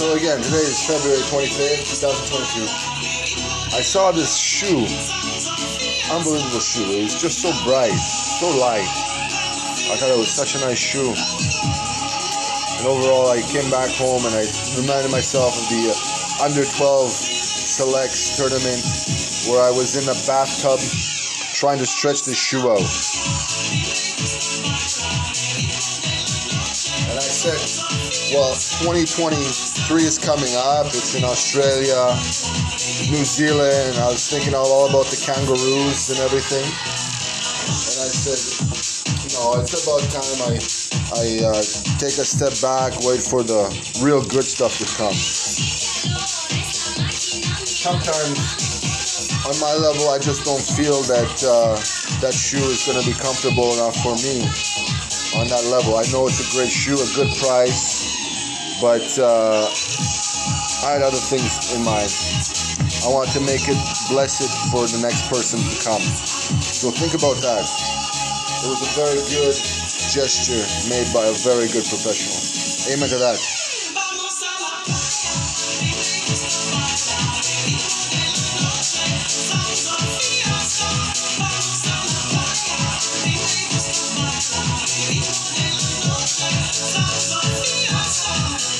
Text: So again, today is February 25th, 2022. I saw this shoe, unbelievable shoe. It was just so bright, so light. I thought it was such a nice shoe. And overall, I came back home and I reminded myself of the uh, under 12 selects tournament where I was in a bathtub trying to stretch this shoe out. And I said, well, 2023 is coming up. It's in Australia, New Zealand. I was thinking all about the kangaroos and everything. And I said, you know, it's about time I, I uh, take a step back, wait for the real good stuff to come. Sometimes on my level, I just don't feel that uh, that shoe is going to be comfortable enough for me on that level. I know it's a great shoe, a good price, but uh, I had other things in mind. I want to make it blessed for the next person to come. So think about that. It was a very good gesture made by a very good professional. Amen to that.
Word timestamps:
So 0.00 0.16
again, 0.16 0.40
today 0.40 0.64
is 0.64 0.80
February 0.88 1.20
25th, 1.28 2.00
2022. 2.00 3.76
I 3.76 3.84
saw 3.84 4.08
this 4.10 4.32
shoe, 4.32 4.88
unbelievable 6.08 6.64
shoe. 6.64 6.88
It 6.88 7.04
was 7.04 7.20
just 7.20 7.44
so 7.44 7.52
bright, 7.68 7.92
so 7.92 8.48
light. 8.56 8.88
I 9.92 10.00
thought 10.00 10.08
it 10.08 10.16
was 10.16 10.32
such 10.32 10.56
a 10.56 10.64
nice 10.64 10.80
shoe. 10.80 11.12
And 12.80 12.88
overall, 12.88 13.28
I 13.28 13.44
came 13.52 13.68
back 13.68 13.92
home 13.92 14.24
and 14.24 14.32
I 14.32 14.48
reminded 14.80 15.12
myself 15.12 15.52
of 15.52 15.68
the 15.68 15.92
uh, 15.92 16.48
under 16.48 16.64
12 16.64 17.12
selects 17.12 18.40
tournament 18.40 18.80
where 19.52 19.60
I 19.60 19.68
was 19.68 20.00
in 20.00 20.08
a 20.08 20.16
bathtub 20.24 20.80
trying 21.52 21.76
to 21.76 21.84
stretch 21.84 22.24
this 22.24 22.40
shoe 22.40 22.72
out. 22.72 22.80
And 27.04 27.20
I 27.20 27.28
said, 27.28 27.79
well, 28.32 28.54
2023 28.54 30.02
is 30.02 30.18
coming 30.18 30.54
up. 30.54 30.86
It's 30.86 31.14
in 31.18 31.24
Australia, 31.24 31.98
New 33.10 33.24
Zealand. 33.26 33.98
I 33.98 34.06
was 34.06 34.30
thinking 34.30 34.54
all 34.54 34.86
about 34.86 35.06
the 35.10 35.18
kangaroos 35.18 36.10
and 36.14 36.20
everything. 36.22 36.62
And 36.62 37.98
I 38.06 38.10
said, 38.10 38.38
you 39.26 39.34
know, 39.34 39.58
it's 39.58 39.74
about 39.82 40.02
time 40.14 40.46
I, 40.46 40.62
I 41.18 41.42
uh, 41.42 41.62
take 41.98 42.18
a 42.22 42.26
step 42.26 42.54
back, 42.62 42.94
wait 43.02 43.22
for 43.22 43.42
the 43.42 43.66
real 44.02 44.22
good 44.22 44.46
stuff 44.46 44.78
to 44.78 44.86
come. 44.94 45.14
Sometimes 47.66 48.38
on 49.42 49.58
my 49.58 49.74
level, 49.74 50.06
I 50.10 50.18
just 50.18 50.44
don't 50.44 50.62
feel 50.62 51.02
that 51.10 51.34
uh, 51.42 51.74
that 52.22 52.34
shoe 52.34 52.62
is 52.70 52.86
going 52.86 53.02
to 53.02 53.06
be 53.06 53.16
comfortable 53.18 53.74
enough 53.74 53.96
for 54.02 54.14
me 54.22 54.46
on 55.36 55.46
that 55.46 55.64
level. 55.70 55.94
I 55.94 56.04
know 56.10 56.26
it's 56.26 56.42
a 56.42 56.48
great 56.56 56.70
shoe, 56.70 56.98
a 56.98 57.10
good 57.14 57.30
price, 57.38 58.06
but 58.82 59.06
uh, 59.18 59.68
I 60.86 60.98
had 60.98 61.02
other 61.02 61.20
things 61.20 61.74
in 61.76 61.84
mind. 61.84 62.10
I 63.04 63.08
want 63.08 63.30
to 63.32 63.40
make 63.40 63.64
it 63.68 63.78
blessed 64.10 64.50
for 64.70 64.86
the 64.86 65.00
next 65.00 65.30
person 65.30 65.60
to 65.60 65.76
come. 65.84 66.02
So 66.02 66.90
think 66.90 67.14
about 67.14 67.38
that. 67.42 67.64
It 67.64 68.68
was 68.68 68.82
a 68.82 68.90
very 68.98 69.22
good 69.30 69.56
gesture 70.10 70.64
made 70.90 71.08
by 71.14 71.24
a 71.24 71.36
very 71.46 71.68
good 71.68 71.86
professional. 71.86 72.36
Amen 72.92 73.08
to 73.08 73.18
that. 73.22 73.38